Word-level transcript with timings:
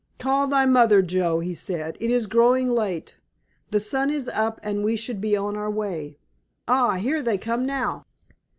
"Call 0.17 0.47
thy 0.47 0.65
mother, 0.65 1.03
Joe," 1.03 1.41
he 1.41 1.53
said; 1.53 1.95
"it 1.99 2.09
is 2.09 2.25
growing 2.25 2.67
late, 2.67 3.17
the 3.69 3.79
sun 3.79 4.09
is 4.09 4.27
up, 4.27 4.59
and 4.63 4.83
we 4.83 4.95
should 4.95 5.21
be 5.21 5.37
on 5.37 5.55
our 5.55 5.69
way. 5.69 6.17
Ah, 6.67 6.95
here 6.95 7.21
they 7.21 7.37
come 7.37 7.67
now!" 7.67 8.03